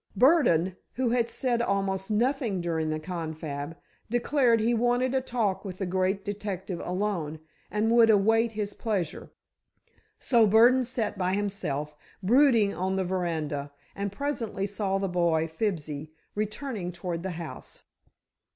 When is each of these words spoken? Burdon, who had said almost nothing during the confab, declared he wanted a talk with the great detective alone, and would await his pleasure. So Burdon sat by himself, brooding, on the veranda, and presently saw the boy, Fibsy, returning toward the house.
Burdon, 0.17 0.77
who 0.93 1.09
had 1.11 1.29
said 1.29 1.61
almost 1.61 2.09
nothing 2.09 2.59
during 2.59 2.89
the 2.89 2.97
confab, 2.99 3.77
declared 4.09 4.59
he 4.59 4.73
wanted 4.73 5.13
a 5.13 5.21
talk 5.21 5.63
with 5.63 5.77
the 5.77 5.85
great 5.85 6.25
detective 6.25 6.79
alone, 6.83 7.39
and 7.69 7.91
would 7.91 8.09
await 8.09 8.53
his 8.53 8.73
pleasure. 8.73 9.31
So 10.17 10.47
Burdon 10.47 10.85
sat 10.85 11.19
by 11.19 11.35
himself, 11.35 11.95
brooding, 12.23 12.73
on 12.73 12.95
the 12.95 13.05
veranda, 13.05 13.71
and 13.95 14.11
presently 14.11 14.65
saw 14.65 14.97
the 14.97 15.07
boy, 15.07 15.47
Fibsy, 15.47 16.11
returning 16.33 16.91
toward 16.91 17.21
the 17.21 17.31
house. 17.37 17.83